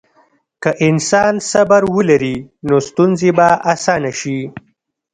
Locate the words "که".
0.63-0.71